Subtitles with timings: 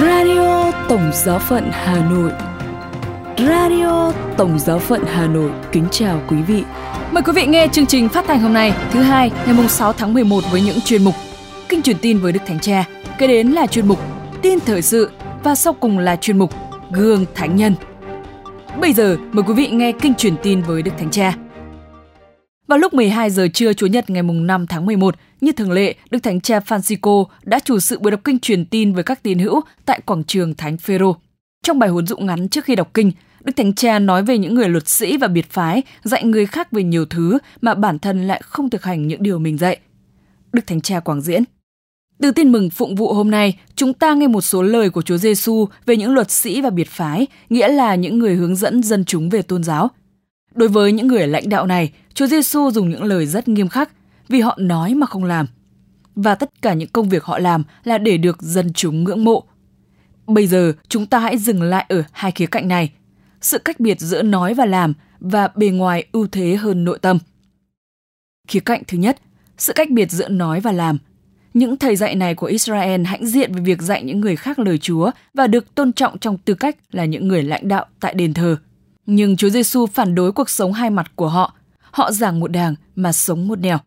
[0.00, 2.32] Radio Tổng Giáo phận Hà Nội
[3.38, 6.64] Radio Tổng Giáo phận Hà Nội kính chào quý vị.
[7.12, 10.14] Mời quý vị nghe chương trình phát thanh hôm nay, thứ hai, ngày 6 tháng
[10.14, 11.14] 11 với những chuyên mục
[11.68, 12.84] Kinh truyền tin với Đức Thánh Cha,
[13.18, 13.98] kế đến là chuyên mục
[14.42, 15.10] Tin thời sự
[15.42, 16.50] và sau cùng là chuyên mục
[16.92, 17.74] Gương Thánh Nhân.
[18.80, 21.34] Bây giờ mời quý vị nghe kinh truyền tin với Đức Thánh Cha.
[22.66, 26.22] Vào lúc 12 giờ trưa Chủ nhật ngày 5 tháng 11, như thường lệ, Đức
[26.22, 29.60] Thánh Cha Francisco đã chủ sự buổi đọc kinh truyền tin với các tín hữu
[29.84, 31.16] tại quảng trường Thánh Phêrô.
[31.62, 33.12] Trong bài huấn dụ ngắn trước khi đọc kinh,
[33.44, 36.72] Đức Thánh Cha nói về những người luật sĩ và biệt phái dạy người khác
[36.72, 39.78] về nhiều thứ mà bản thân lại không thực hành những điều mình dạy.
[40.52, 41.44] Đức Thánh Cha quảng diễn.
[42.18, 45.16] Từ tin mừng phụng vụ hôm nay, chúng ta nghe một số lời của Chúa
[45.16, 49.04] Giêsu về những luật sĩ và biệt phái, nghĩa là những người hướng dẫn dân
[49.04, 49.90] chúng về tôn giáo.
[50.54, 53.90] Đối với những người lãnh đạo này, Chúa Giêsu dùng những lời rất nghiêm khắc
[54.30, 55.46] vì họ nói mà không làm.
[56.14, 59.44] Và tất cả những công việc họ làm là để được dân chúng ngưỡng mộ.
[60.26, 62.92] Bây giờ chúng ta hãy dừng lại ở hai khía cạnh này.
[63.40, 67.18] Sự cách biệt giữa nói và làm và bề ngoài ưu thế hơn nội tâm.
[68.48, 69.18] Khía cạnh thứ nhất,
[69.58, 70.98] sự cách biệt giữa nói và làm.
[71.54, 74.78] Những thầy dạy này của Israel hãnh diện về việc dạy những người khác lời
[74.78, 78.34] Chúa và được tôn trọng trong tư cách là những người lãnh đạo tại đền
[78.34, 78.56] thờ.
[79.06, 81.54] Nhưng Chúa Giêsu phản đối cuộc sống hai mặt của họ.
[81.80, 83.78] Họ giảng một đàng mà sống một nẻo.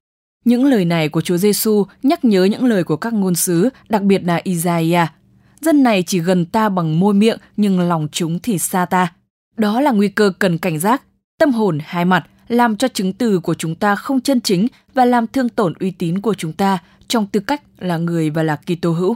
[0.45, 4.01] Những lời này của Chúa Giêsu nhắc nhớ những lời của các ngôn sứ, đặc
[4.01, 5.11] biệt là Isaiah.
[5.61, 9.13] Dân này chỉ gần ta bằng môi miệng nhưng lòng chúng thì xa ta.
[9.57, 11.01] Đó là nguy cơ cần cảnh giác.
[11.39, 15.05] Tâm hồn hai mặt làm cho chứng từ của chúng ta không chân chính và
[15.05, 18.55] làm thương tổn uy tín của chúng ta trong tư cách là người và là
[18.55, 19.15] Kitô hữu.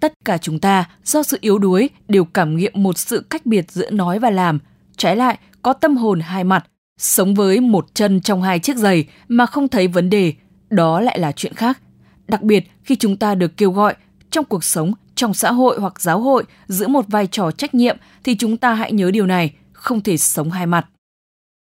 [0.00, 3.70] Tất cả chúng ta do sự yếu đuối đều cảm nghiệm một sự cách biệt
[3.70, 4.58] giữa nói và làm.
[4.96, 6.64] Trái lại, có tâm hồn hai mặt,
[6.98, 10.32] sống với một chân trong hai chiếc giày mà không thấy vấn đề,
[10.74, 11.80] đó lại là chuyện khác.
[12.28, 13.94] Đặc biệt khi chúng ta được kêu gọi
[14.30, 17.96] trong cuộc sống, trong xã hội hoặc giáo hội giữ một vai trò trách nhiệm
[18.24, 20.86] thì chúng ta hãy nhớ điều này, không thể sống hai mặt.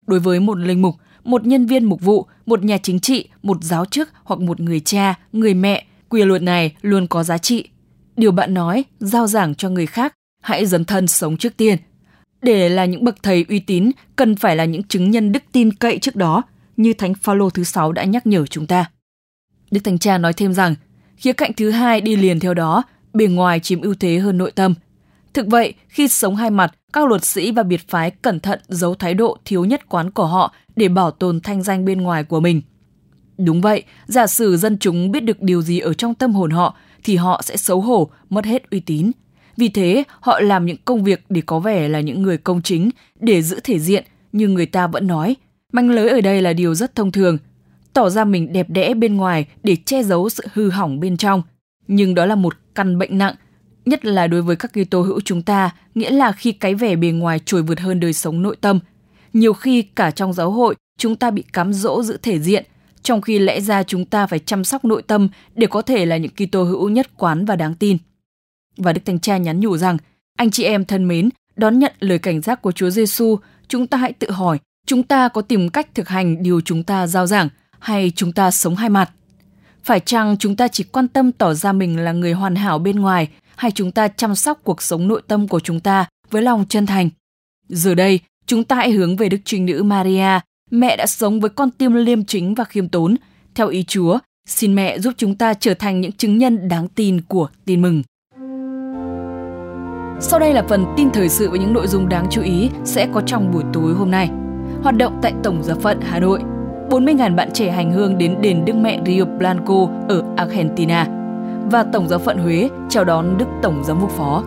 [0.07, 0.95] Đối với một linh mục,
[1.25, 4.81] một nhân viên mục vụ, một nhà chính trị, một giáo chức hoặc một người
[4.81, 7.69] cha, người mẹ, quy luật này luôn có giá trị.
[8.17, 11.79] Điều bạn nói, giao giảng cho người khác, hãy dấn thân sống trước tiên.
[12.43, 15.73] Để là những bậc thầy uy tín, cần phải là những chứng nhân đức tin
[15.73, 16.43] cậy trước đó,
[16.77, 18.91] như Thánh Phaolô thứ sáu đã nhắc nhở chúng ta.
[19.71, 20.75] Đức thành Cha nói thêm rằng,
[21.17, 22.83] khía cạnh thứ hai đi liền theo đó,
[23.13, 24.75] bề ngoài chiếm ưu thế hơn nội tâm.
[25.35, 28.95] Thực vậy, khi sống hai mặt, các luật sĩ và biệt phái cẩn thận giấu
[28.95, 32.41] thái độ thiếu nhất quán của họ để bảo tồn thanh danh bên ngoài của
[32.41, 32.63] mình.
[33.39, 36.77] Đúng vậy, giả sử dân chúng biết được điều gì ở trong tâm hồn họ
[37.05, 39.11] thì họ sẽ xấu hổ, mất hết uy tín.
[39.57, 42.91] Vì thế, họ làm những công việc để có vẻ là những người công chính,
[43.21, 45.37] để giữ thể diện, nhưng người ta vẫn nói,
[45.73, 47.39] manh lưới ở đây là điều rất thông thường,
[47.93, 51.43] tỏ ra mình đẹp đẽ bên ngoài để che giấu sự hư hỏng bên trong.
[51.89, 53.35] Nhưng đó là một căn bệnh nặng,
[53.85, 57.09] nhất là đối với các Kitô hữu chúng ta, nghĩa là khi cái vẻ bề
[57.09, 58.79] ngoài trồi vượt hơn đời sống nội tâm.
[59.33, 62.65] Nhiều khi cả trong giáo hội, chúng ta bị cám dỗ giữ thể diện,
[63.03, 66.17] trong khi lẽ ra chúng ta phải chăm sóc nội tâm để có thể là
[66.17, 67.97] những Kitô hữu nhất quán và đáng tin.
[68.77, 69.97] Và Đức Thánh Cha nhắn nhủ rằng,
[70.37, 73.99] anh chị em thân mến, đón nhận lời cảnh giác của Chúa Giêsu, chúng ta
[73.99, 77.49] hãy tự hỏi, chúng ta có tìm cách thực hành điều chúng ta giao giảng
[77.81, 79.11] hay chúng ta sống hai mặt?
[79.83, 82.97] Phải chăng chúng ta chỉ quan tâm tỏ ra mình là người hoàn hảo bên
[82.97, 86.65] ngoài hay chúng ta chăm sóc cuộc sống nội tâm của chúng ta với lòng
[86.69, 87.11] chân thành?
[87.69, 90.41] Giờ đây, chúng ta hãy hướng về Đức Trinh Nữ Maria,
[90.71, 93.17] mẹ đã sống với con tim liêm chính và khiêm tốn.
[93.55, 97.21] Theo ý Chúa, xin mẹ giúp chúng ta trở thành những chứng nhân đáng tin
[97.21, 98.03] của tin mừng.
[100.23, 103.09] Sau đây là phần tin thời sự với những nội dung đáng chú ý sẽ
[103.15, 104.31] có trong buổi tối hôm nay.
[104.83, 106.41] Hoạt động tại Tổng Giáo phận Hà Nội.
[106.91, 111.07] 40.000 bạn trẻ hành hương đến đền Đức Mẹ Rio Blanco ở Argentina.
[111.71, 114.45] Và Tổng Giáo phận Huế chào đón Đức Tổng Giám mục Phó.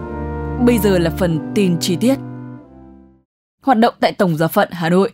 [0.66, 2.16] Bây giờ là phần tin chi tiết.
[3.62, 5.12] Hoạt động tại Tổng Giáo phận Hà Nội.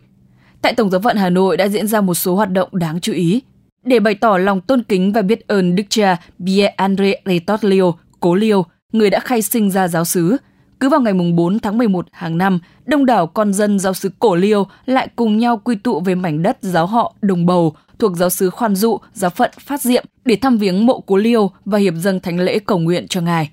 [0.62, 3.12] Tại Tổng Giáo phận Hà Nội đã diễn ra một số hoạt động đáng chú
[3.12, 3.42] ý.
[3.84, 6.16] Để bày tỏ lòng tôn kính và biết ơn Đức cha
[6.46, 10.36] Pierre André Retotlio, cố Liêu, người đã khai sinh ra giáo sứ,
[10.80, 14.34] cứ vào ngày 4 tháng 11 hàng năm, đông đảo con dân giáo xứ Cổ
[14.34, 18.30] Liêu lại cùng nhau quy tụ về mảnh đất giáo họ Đồng Bầu thuộc giáo
[18.30, 21.94] xứ Khoan Dụ, giáo phận Phát Diệm để thăm viếng mộ Cố Liêu và hiệp
[21.96, 23.50] dâng thánh lễ cầu nguyện cho ngài.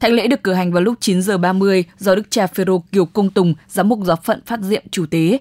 [0.00, 3.04] Thánh lễ được cử hành vào lúc 9 giờ 30 do Đức cha Phêrô Kiều
[3.04, 5.38] Công Tùng, giám mục giáo phận Phát Diệm chủ tế.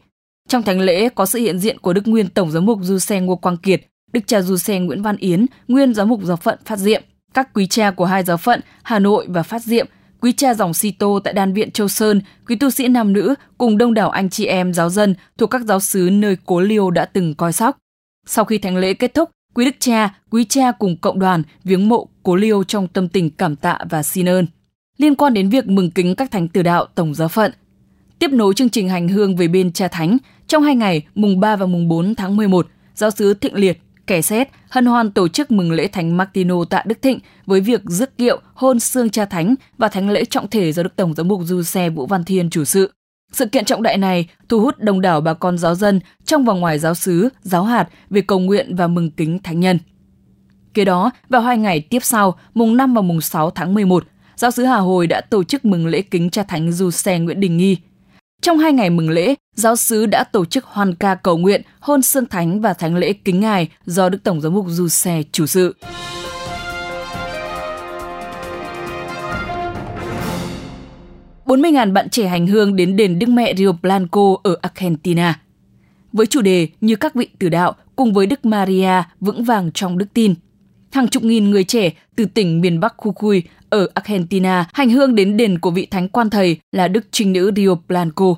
[0.47, 3.19] Trong thánh lễ có sự hiện diện của Đức Nguyên Tổng giám mục Du Xe
[3.19, 3.81] Ngô Quang Kiệt,
[4.13, 7.03] Đức cha Du Xe Nguyễn Văn Yến, nguyên giám mục giáo phận Phát Diệm,
[7.33, 9.87] các quý cha của hai giáo phận Hà Nội và Phát Diệm
[10.21, 13.77] quý cha dòng Sito tại đan viện Châu Sơn, quý tu sĩ nam nữ cùng
[13.77, 17.05] đông đảo anh chị em giáo dân thuộc các giáo xứ nơi Cố Liêu đã
[17.05, 17.77] từng coi sóc.
[18.25, 21.89] Sau khi thánh lễ kết thúc, quý đức cha, quý cha cùng cộng đoàn viếng
[21.89, 24.47] mộ Cố Liêu trong tâm tình cảm tạ và xin ơn.
[24.97, 27.51] liên quan đến việc mừng kính các thánh tử đạo tổng giáo phận.
[28.19, 30.17] Tiếp nối chương trình hành hương về bên cha thánh,
[30.47, 34.21] trong hai ngày mùng 3 và mùng 4 tháng 11, giáo sứ Thịnh Liệt, kẻ
[34.21, 38.17] xét, hân hoan tổ chức mừng lễ Thánh Martino tại Đức Thịnh với việc rước
[38.17, 41.41] kiệu, hôn xương cha thánh và thánh lễ trọng thể do Đức Tổng giám mục
[41.43, 42.91] Du Xe Vũ Văn Thiên chủ sự.
[43.31, 46.53] Sự kiện trọng đại này thu hút đông đảo bà con giáo dân trong và
[46.53, 49.79] ngoài giáo xứ, giáo hạt về cầu nguyện và mừng kính thánh nhân.
[50.73, 54.03] Kế đó, vào hai ngày tiếp sau, mùng 5 và mùng 6 tháng 11,
[54.35, 57.39] giáo sứ Hà Hồi đã tổ chức mừng lễ kính cha thánh Du Xe Nguyễn
[57.39, 57.77] Đình Nghi.
[58.47, 62.01] Trong hai ngày mừng lễ, giáo sứ đã tổ chức hoan ca cầu nguyện, hôn
[62.01, 65.45] xương thánh và thánh lễ kính ngài do Đức Tổng giám mục Du Xe chủ
[65.45, 65.75] sự.
[71.45, 75.39] 40.000 bạn trẻ hành hương đến đền Đức Mẹ Rio Blanco ở Argentina.
[76.13, 79.97] Với chủ đề như các vị tử đạo cùng với Đức Maria vững vàng trong
[79.97, 80.35] đức tin.
[80.91, 85.37] Hàng chục nghìn người trẻ từ tỉnh miền Bắc Jujuy ở Argentina hành hương đến
[85.37, 88.35] đền của vị thánh quan thầy là Đức Trinh Nữ Rio Blanco.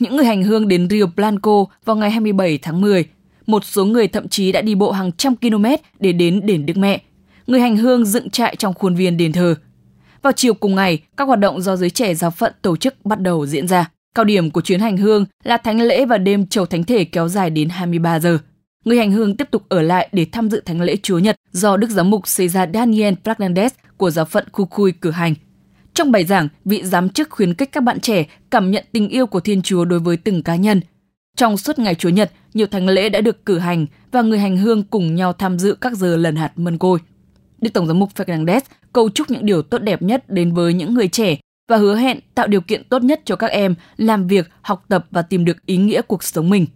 [0.00, 3.04] Những người hành hương đến Rio Blanco vào ngày 27 tháng 10.
[3.46, 5.64] Một số người thậm chí đã đi bộ hàng trăm km
[6.00, 7.00] để đến đền Đức Mẹ.
[7.46, 9.54] Người hành hương dựng trại trong khuôn viên đền thờ.
[10.22, 13.20] Vào chiều cùng ngày, các hoạt động do giới trẻ giáo phận tổ chức bắt
[13.20, 13.90] đầu diễn ra.
[14.14, 17.28] Cao điểm của chuyến hành hương là thánh lễ và đêm chầu thánh thể kéo
[17.28, 18.38] dài đến 23 giờ.
[18.84, 21.76] Người hành hương tiếp tục ở lại để tham dự thánh lễ Chúa Nhật do
[21.76, 25.34] Đức Giám mục Cesar Daniel Fernandez của giáo phận Kukui cử hành.
[25.94, 29.26] Trong bài giảng, vị giám chức khuyến khích các bạn trẻ cảm nhận tình yêu
[29.26, 30.80] của Thiên Chúa đối với từng cá nhân.
[31.36, 34.56] Trong suốt ngày Chúa Nhật, nhiều thánh lễ đã được cử hành và người hành
[34.56, 36.98] hương cùng nhau tham dự các giờ lần hạt mân côi.
[37.60, 38.60] Đức Tổng giám mục Fernandez
[38.92, 41.36] cầu chúc những điều tốt đẹp nhất đến với những người trẻ
[41.68, 45.06] và hứa hẹn tạo điều kiện tốt nhất cho các em làm việc, học tập
[45.10, 46.66] và tìm được ý nghĩa cuộc sống mình.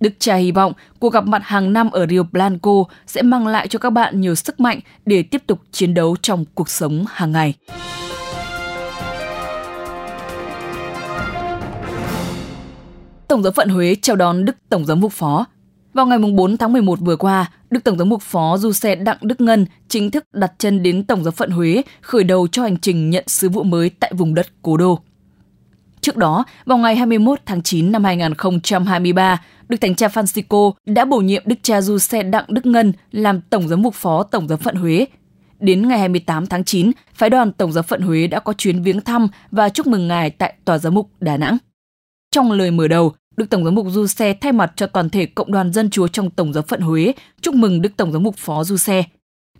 [0.00, 3.68] Đức cha hy vọng cuộc gặp mặt hàng năm ở Rio Blanco sẽ mang lại
[3.68, 7.32] cho các bạn nhiều sức mạnh để tiếp tục chiến đấu trong cuộc sống hàng
[7.32, 7.54] ngày.
[13.28, 15.46] Tổng giáo phận Huế chào đón Đức Tổng giám mục phó
[15.94, 19.16] vào ngày 4 tháng 11 vừa qua, Đức Tổng giám mục phó Du Xe Đặng
[19.20, 22.76] Đức Ngân chính thức đặt chân đến Tổng giáo phận Huế, khởi đầu cho hành
[22.76, 24.98] trình nhận sứ vụ mới tại vùng đất Cố Đô.
[26.00, 31.20] Trước đó, vào ngày 21 tháng 9 năm 2023, Đức Thánh cha Francisco đã bổ
[31.20, 34.58] nhiệm Đức cha Du Xe Đặng Đức Ngân làm Tổng giám mục phó Tổng giám
[34.58, 35.06] phận Huế.
[35.60, 39.00] Đến ngày 28 tháng 9, phái đoàn Tổng giám phận Huế đã có chuyến viếng
[39.00, 41.58] thăm và chúc mừng ngài tại Tòa giám mục Đà Nẵng.
[42.30, 45.26] Trong lời mở đầu, Đức Tổng giám mục Du Xe thay mặt cho toàn thể
[45.26, 48.36] cộng đoàn dân chúa trong Tổng giám phận Huế chúc mừng Đức Tổng giám mục
[48.36, 49.04] Phó Du Xe.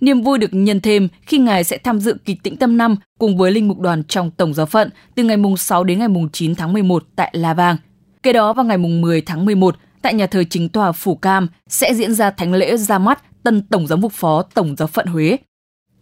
[0.01, 3.39] Niềm vui được nhân thêm khi Ngài sẽ tham dự kỳ tĩnh tâm năm cùng
[3.39, 6.29] với linh mục đoàn trong Tổng giáo phận từ ngày mùng 6 đến ngày mùng
[6.29, 7.77] 9 tháng 11 tại La Vang.
[8.23, 11.49] Kế đó vào ngày mùng 10 tháng 11 tại nhà thờ chính tòa Phủ Cam
[11.69, 15.07] sẽ diễn ra thánh lễ ra mắt tân Tổng giám mục Phó Tổng giáo phận
[15.07, 15.37] Huế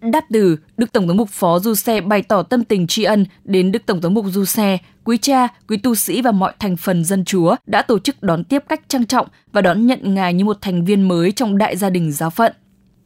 [0.01, 3.27] Đáp từ, Đức Tổng giám mục Phó Du Xe bày tỏ tâm tình tri ân
[3.45, 6.77] đến Đức Tổng giám mục Du Xe, quý cha, quý tu sĩ và mọi thành
[6.77, 10.35] phần dân chúa đã tổ chức đón tiếp cách trang trọng và đón nhận Ngài
[10.35, 12.53] như một thành viên mới trong đại gia đình giáo phận.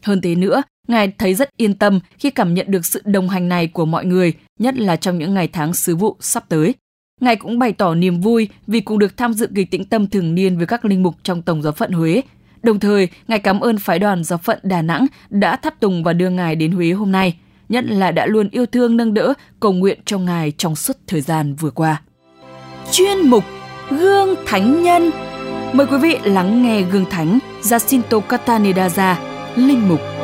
[0.03, 3.49] Hơn thế nữa, Ngài thấy rất yên tâm khi cảm nhận được sự đồng hành
[3.49, 6.75] này của mọi người, nhất là trong những ngày tháng sứ vụ sắp tới.
[7.21, 10.35] Ngài cũng bày tỏ niềm vui vì cùng được tham dự kỳ tĩnh tâm thường
[10.35, 12.23] niên với các linh mục trong Tổng giáo phận Huế
[12.63, 16.13] Đồng thời, Ngài cảm ơn phái đoàn giáo phận Đà Nẵng đã thắp tùng và
[16.13, 17.37] đưa Ngài đến Huế hôm nay,
[17.69, 21.21] nhất là đã luôn yêu thương nâng đỡ, cầu nguyện cho Ngài trong suốt thời
[21.21, 22.03] gian vừa qua.
[22.93, 23.45] Chuyên mục
[23.91, 25.11] Gương Thánh Nhân
[25.73, 29.19] Mời quý vị lắng nghe Gương Thánh Jacinto Cataneda
[29.57, 30.16] Linh Mục.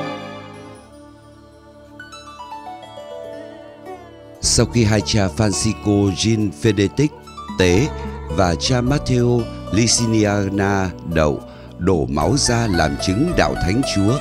[4.54, 7.08] Sau khi hai cha Francisco Jean Fedetic
[7.58, 7.88] tế
[8.28, 9.40] và cha Matteo
[9.72, 11.40] Liciniana đậu
[11.78, 14.18] đổ máu ra làm chứng đạo thánh Chúa.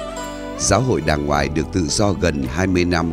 [0.60, 3.12] Giáo hội đàng ngoại được tự do gần 20 năm.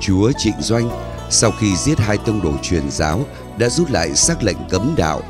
[0.00, 0.90] Chúa Trịnh Doanh
[1.30, 3.20] sau khi giết hai tông đồ truyền giáo
[3.58, 5.22] đã rút lại sắc lệnh cấm đạo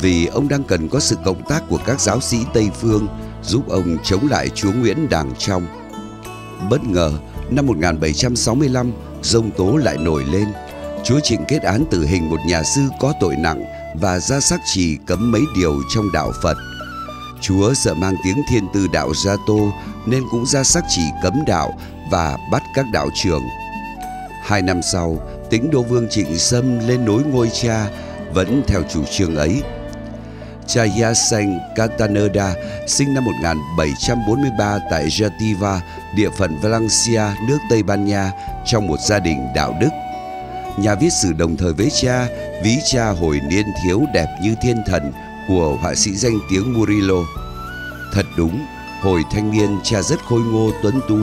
[0.00, 3.06] vì ông đang cần có sự cộng tác của các giáo sĩ Tây Phương
[3.42, 5.66] giúp ông chống lại Chúa Nguyễn Đàng Trong.
[6.70, 7.12] Bất ngờ,
[7.50, 8.92] năm 1765,
[9.22, 10.44] dông tố lại nổi lên.
[11.08, 14.60] Chúa Trịnh kết án tử hình một nhà sư có tội nặng và ra sắc
[14.74, 16.56] chỉ cấm mấy điều trong đạo Phật–
[17.40, 19.72] Chúa sợ mang tiếng thiên tư đạo gia tô
[20.06, 21.72] nên cũng ra sắc chỉ cấm đạo
[22.10, 23.42] và bắt các đạo trưởng.
[24.42, 27.86] Hai năm sau, tính đô vương Trịnh Sâm lên nối ngôi cha
[28.32, 29.62] vẫn theo chủ trương ấy.
[30.66, 32.54] Cha Yasen Cataneda
[32.86, 35.78] sinh năm 1743 tại Jativa,
[36.16, 38.32] địa phận Valencia, nước Tây Ban Nha,
[38.66, 39.88] trong một gia đình đạo đức.
[40.78, 42.28] Nhà viết sử đồng thời với cha,
[42.62, 45.12] ví cha hồi niên thiếu đẹp như thiên thần,
[45.48, 47.14] của họa sĩ danh tiếng Murillo.
[48.12, 48.66] Thật đúng,
[49.00, 51.18] hồi thanh niên cha rất khôi ngô tuấn tú,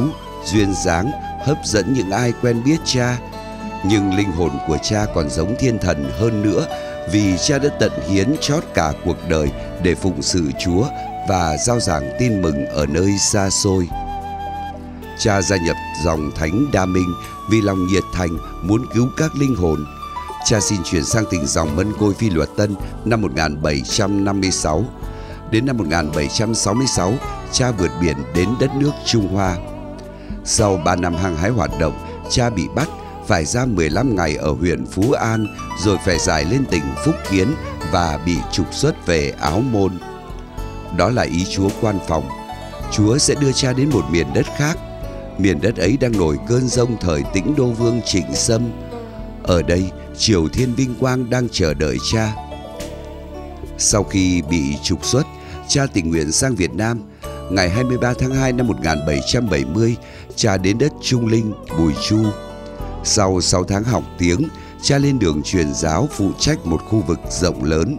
[0.45, 1.11] duyên dáng,
[1.45, 3.17] hấp dẫn những ai quen biết cha.
[3.87, 6.67] nhưng linh hồn của cha còn giống thiên thần hơn nữa
[7.11, 9.51] vì cha đã tận hiến chót cả cuộc đời
[9.83, 10.87] để phụng sự Chúa
[11.29, 13.87] và giao giảng tin mừng ở nơi xa xôi.
[15.19, 17.13] Cha gia nhập dòng thánh Đa Minh
[17.51, 19.85] vì lòng nhiệt thành muốn cứu các linh hồn.
[20.45, 24.83] Cha xin chuyển sang tỉnh dòng Mân Côi Phi Luật Tân năm 1756.
[25.51, 27.13] Đến năm 1766,
[27.51, 29.57] cha vượt biển đến đất nước Trung Hoa.
[30.43, 31.93] Sau 3 năm hăng hái hoạt động,
[32.29, 32.89] cha bị bắt
[33.27, 35.47] phải ra 15 ngày ở huyện Phú An
[35.83, 37.47] rồi phải giải lên tỉnh Phúc Kiến
[37.91, 39.91] và bị trục xuất về Áo Môn.
[40.97, 42.29] Đó là ý Chúa quan phòng.
[42.91, 44.77] Chúa sẽ đưa cha đến một miền đất khác.
[45.37, 48.61] Miền đất ấy đang nổi cơn rông thời tĩnh đô vương Trịnh Sâm.
[49.43, 52.35] Ở đây, Triều Thiên Vinh Quang đang chờ đợi cha.
[53.77, 55.23] Sau khi bị trục xuất,
[55.67, 57.01] cha tình nguyện sang Việt Nam.
[57.51, 59.95] Ngày 23 tháng 2 năm 1770,
[60.35, 62.25] cha đến đất Trung Linh, Bùi Chu.
[63.03, 64.47] Sau 6 tháng học tiếng,
[64.81, 67.97] cha lên đường truyền giáo phụ trách một khu vực rộng lớn.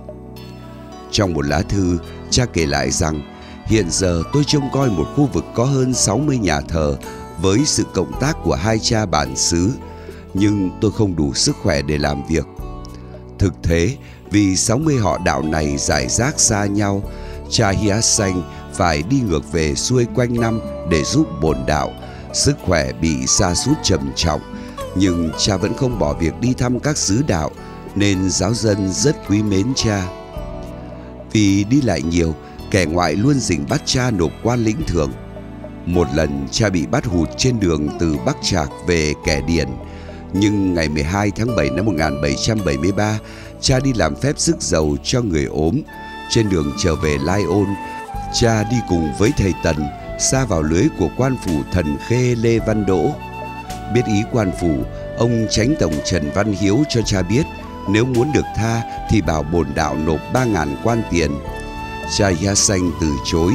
[1.10, 1.98] Trong một lá thư,
[2.30, 3.22] cha kể lại rằng
[3.66, 6.96] hiện giờ tôi trông coi một khu vực có hơn 60 nhà thờ
[7.40, 9.70] với sự cộng tác của hai cha bản xứ,
[10.34, 12.46] nhưng tôi không đủ sức khỏe để làm việc.
[13.38, 13.96] Thực thế,
[14.30, 17.02] vì 60 họ đạo này giải rác xa nhau,
[17.50, 18.42] cha Hia Xanh
[18.74, 21.92] phải đi ngược về xuôi quanh năm để giúp bổn đạo,
[22.32, 24.40] sức khỏe bị sa sút trầm trọng,
[24.94, 27.50] nhưng cha vẫn không bỏ việc đi thăm các xứ đạo
[27.94, 30.08] nên giáo dân rất quý mến cha.
[31.32, 32.34] Vì đi lại nhiều,
[32.70, 35.12] kẻ ngoại luôn dình bắt cha nộp quan lĩnh thưởng.
[35.86, 39.68] Một lần cha bị bắt hụt trên đường từ Bắc Trạc về Kẻ Điền,
[40.32, 43.18] nhưng ngày 12 tháng 7 năm 1773,
[43.60, 45.80] cha đi làm phép sức dầu cho người ốm.
[46.30, 47.66] Trên đường trở về Lai Ôn,
[48.34, 49.76] cha đi cùng với thầy Tần
[50.18, 53.10] xa vào lưới của quan phủ thần khê Lê Văn Đỗ.
[53.94, 54.74] Biết ý quan phủ,
[55.18, 57.42] ông tránh tổng Trần Văn Hiếu cho cha biết
[57.88, 61.30] nếu muốn được tha thì bảo bồn đạo nộp ba ngàn quan tiền.
[62.16, 63.52] Cha Ya Xanh từ chối,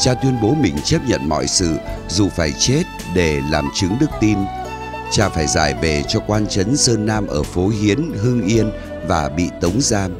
[0.00, 1.76] cha tuyên bố mình chấp nhận mọi sự
[2.08, 2.82] dù phải chết
[3.14, 4.38] để làm chứng đức tin.
[5.10, 8.70] Cha phải giải về cho quan trấn Sơn Nam ở phố Hiến, Hưng Yên
[9.06, 10.10] và bị tống giam.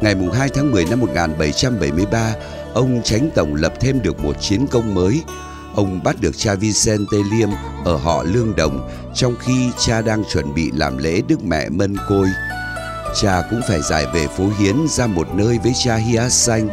[0.00, 2.34] Ngày 2 tháng 10 năm 1773,
[2.74, 5.22] ông Tránh Tổng lập thêm được một chiến công mới.
[5.74, 7.48] Ông bắt được cha Vicente Liêm
[7.84, 11.96] ở họ Lương Đồng trong khi cha đang chuẩn bị làm lễ Đức Mẹ Mân
[12.08, 12.26] Côi.
[13.22, 16.68] Cha cũng phải giải về phố Hiến ra một nơi với cha Hia Xanh.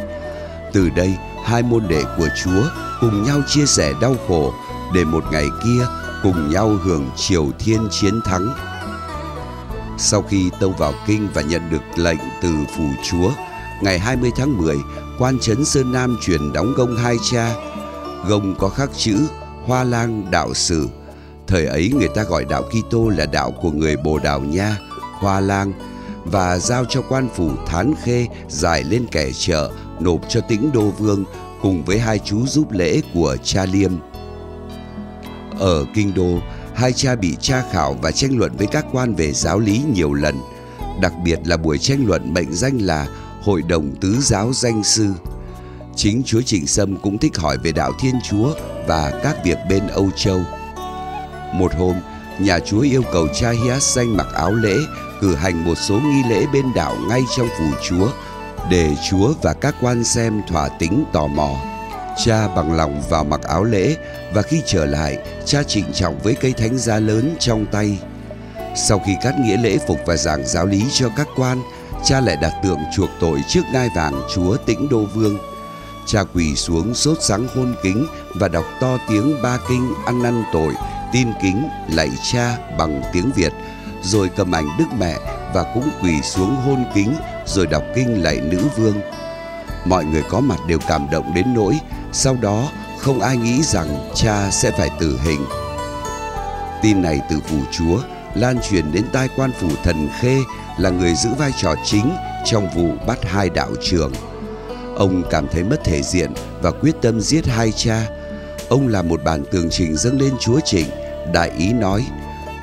[0.72, 2.62] Từ đây, hai môn đệ của Chúa
[3.00, 4.52] cùng nhau chia sẻ đau khổ
[4.94, 5.86] để một ngày kia
[6.22, 8.54] cùng nhau hưởng triều thiên chiến thắng.
[9.98, 13.30] Sau khi tâu vào kinh và nhận được lệnh từ phủ chúa,
[13.82, 14.76] ngày 20 tháng 10,
[15.18, 17.54] quan trấn Sơn Nam truyền đóng gông hai cha.
[18.26, 19.18] Gông có khắc chữ
[19.66, 20.88] Hoa Lang Đạo Sử.
[21.46, 24.76] Thời ấy người ta gọi đạo Kitô là đạo của người Bồ Đào Nha,
[25.20, 25.72] Hoa Lang
[26.30, 29.70] và giao cho quan phủ Thán Khê giải lên kẻ chợ
[30.00, 31.24] nộp cho tĩnh đô vương
[31.62, 33.92] cùng với hai chú giúp lễ của cha Liêm.
[35.58, 36.38] Ở Kinh Đô,
[36.74, 40.12] hai cha bị tra khảo và tranh luận với các quan về giáo lý nhiều
[40.12, 40.38] lần,
[41.00, 43.06] đặc biệt là buổi tranh luận mệnh danh là
[43.42, 45.06] Hội đồng Tứ Giáo Danh Sư.
[45.96, 48.54] Chính Chúa Trịnh Sâm cũng thích hỏi về đạo Thiên Chúa
[48.86, 50.40] và các việc bên Âu Châu.
[51.54, 51.94] Một hôm,
[52.38, 54.76] nhà Chúa yêu cầu cha Hiát Xanh mặc áo lễ,
[55.20, 58.08] cử hành một số nghi lễ bên đảo ngay trong phủ Chúa,
[58.70, 61.50] để Chúa và các quan xem thỏa tính tò mò.
[62.24, 63.96] Cha bằng lòng vào mặc áo lễ
[64.34, 67.98] và khi trở lại, cha trịnh trọng với cây thánh giá lớn trong tay.
[68.76, 71.62] Sau khi cắt nghĩa lễ phục và giảng giáo lý cho các quan,
[72.04, 75.38] cha lại đặt tượng chuộc tội trước ngai vàng Chúa Tĩnh Đô Vương.
[76.06, 80.44] Cha quỳ xuống sốt sáng hôn kính và đọc to tiếng ba kinh ăn năn
[80.52, 80.74] tội,
[81.12, 83.52] tin kính, lạy cha bằng tiếng Việt,
[84.02, 85.16] rồi cầm ảnh Đức Mẹ
[85.54, 87.14] và cũng quỳ xuống hôn kính
[87.46, 89.00] rồi đọc kinh lạy nữ vương.
[89.84, 91.78] Mọi người có mặt đều cảm động đến nỗi
[92.12, 95.44] sau đó không ai nghĩ rằng cha sẽ phải tử hình.
[96.82, 97.98] Tin này từ phủ chúa
[98.34, 100.38] lan truyền đến tai quan phủ thần khê
[100.78, 102.10] là người giữ vai trò chính
[102.44, 104.12] trong vụ bắt hai đạo trưởng.
[104.96, 108.06] Ông cảm thấy mất thể diện và quyết tâm giết hai cha.
[108.68, 110.86] Ông làm một bản tường trình dâng lên chúa Trịnh,
[111.32, 112.06] đại ý nói,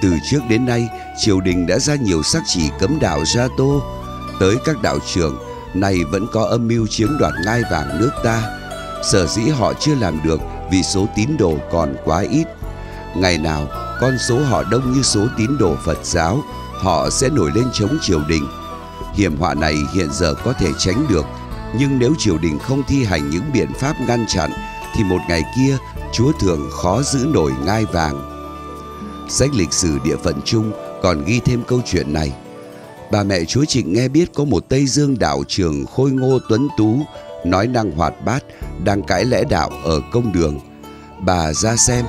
[0.02, 3.82] từ trước đến nay triều đình đã ra nhiều sắc chỉ cấm đạo gia tô,
[4.40, 5.38] tới các đạo trưởng
[5.74, 8.44] này vẫn có âm mưu chiếm đoạt ngai vàng nước ta.
[9.12, 12.48] Sở dĩ họ chưa làm được vì số tín đồ còn quá ít.
[13.16, 13.68] Ngày nào
[14.02, 17.98] con số họ đông như số tín đồ Phật giáo, họ sẽ nổi lên chống
[18.02, 18.48] triều đình.
[19.14, 21.26] Hiểm họa này hiện giờ có thể tránh được,
[21.80, 24.52] nhưng nếu triều đình không thi hành những biện pháp ngăn chặn
[24.96, 25.78] thì một ngày kia
[26.14, 28.35] Chúa thường khó giữ nổi ngai vàng.
[29.30, 32.32] Sách lịch sử địa phận chung còn ghi thêm câu chuyện này.
[33.12, 36.68] Bà mẹ Chúa Trịnh nghe biết có một Tây Dương đạo trưởng khôi ngô tuấn
[36.78, 37.00] tú,
[37.46, 38.44] nói năng hoạt bát,
[38.84, 40.60] đang cãi lẽ đạo ở công đường.
[41.20, 42.06] Bà ra xem.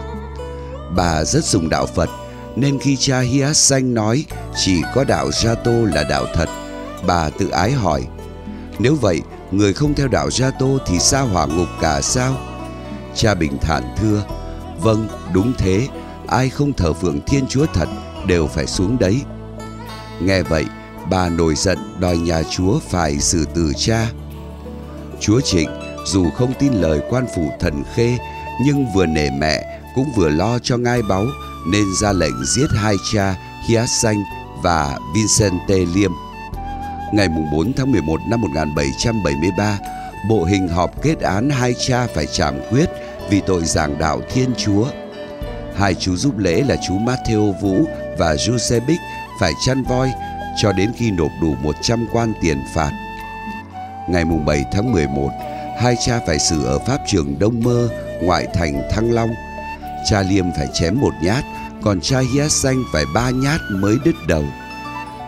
[0.97, 2.11] Bà rất dùng đạo Phật,
[2.57, 4.25] nên khi cha Hiát Xanh nói
[4.65, 6.49] chỉ có đạo Gia Tô là đạo thật,
[7.07, 8.03] bà tự ái hỏi,
[8.79, 9.21] nếu vậy
[9.51, 12.35] người không theo đạo Gia Tô thì sao hỏa ngục cả sao?
[13.15, 14.23] Cha bình thản thưa,
[14.81, 15.89] vâng đúng thế,
[16.29, 17.89] ai không thờ phượng Thiên Chúa thật
[18.27, 19.23] đều phải xuống đấy.
[20.21, 20.65] Nghe vậy,
[21.11, 24.11] bà nổi giận đòi nhà Chúa phải xử tử cha.
[25.21, 25.69] Chúa Trịnh
[26.07, 28.19] dù không tin lời quan phủ thần khê
[28.65, 31.27] nhưng vừa nể mẹ cũng vừa lo cho ngai báu
[31.67, 33.35] nên ra lệnh giết hai cha
[33.69, 34.23] Hiát Xanh
[34.63, 36.11] và Vincente Liêm.
[37.13, 39.79] Ngày 4 tháng 11 năm 1773,
[40.29, 42.87] bộ hình họp kết án hai cha phải trảm quyết
[43.31, 44.87] vì tội giảng đạo Thiên Chúa.
[45.77, 47.85] Hai chú giúp lễ là chú Matteo Vũ
[48.19, 49.01] và Giusebic
[49.41, 50.13] phải chăn voi
[50.63, 52.91] cho đến khi nộp đủ 100 quan tiền phạt.
[54.09, 55.31] Ngày mùng 7 tháng 11,
[55.79, 57.89] hai cha phải xử ở pháp trường Đông Mơ,
[58.23, 59.31] ngoại thành Thăng Long.
[60.11, 61.45] Cha Liêm phải chém một nhát,
[61.83, 64.45] còn cha Hia Xanh phải ba nhát mới đứt đầu.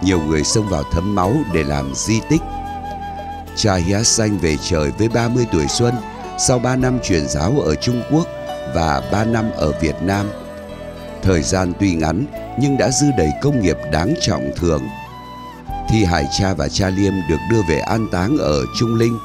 [0.02, 2.42] Nhiều người xông vào thấm máu để làm di tích.
[3.56, 5.94] Cha Hia Xanh về trời với 30 tuổi xuân,
[6.38, 8.26] sau 3 năm truyền giáo ở Trung Quốc
[8.74, 10.26] và 3 năm ở Việt Nam.
[11.22, 12.26] Thời gian tuy ngắn
[12.60, 14.82] nhưng đã dư đầy công nghiệp đáng trọng thường.
[15.88, 19.18] Thi hài cha và cha Liêm được đưa về an táng ở Trung Linh.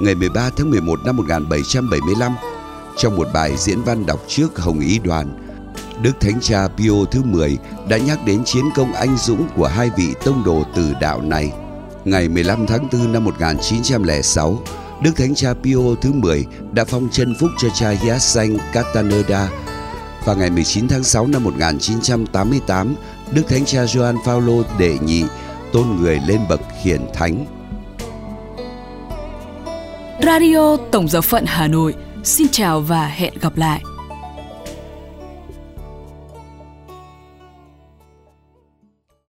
[0.00, 2.36] Ngày 13 tháng 11 năm 1775,
[2.96, 5.46] trong một bài diễn văn đọc trước Hồng Ý Đoàn,
[6.02, 9.90] Đức Thánh Cha Pio thứ 10 đã nhắc đến chiến công anh dũng của hai
[9.96, 11.52] vị tông đồ tử đạo này.
[12.04, 14.62] Ngày 15 tháng 4 năm 1906,
[15.02, 19.48] Đức Thánh Cha Pio thứ 10 đã phong chân phúc cho cha Hyacinthe Castaneda
[20.24, 22.94] và ngày 19 tháng 6 năm 1988,
[23.32, 25.24] Đức Thánh Cha Gioan Phaolô đệ nhị
[25.72, 27.46] tôn người lên bậc hiển thánh.
[30.22, 33.80] Radio Tổng giáo phận Hà Nội xin chào và hẹn gặp lại.